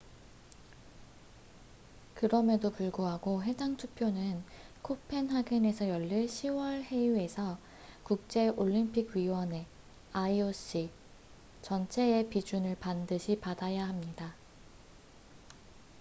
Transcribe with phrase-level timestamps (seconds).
[2.15, 4.43] 그럼에도 불구하고 해당 투표는
[4.81, 7.59] 코펜하겐에서 열릴 10월 회의에서
[8.05, 10.89] 국제올림픽위원회ioc
[11.61, 14.33] 전체의 비준을 반드시 받아야 합니다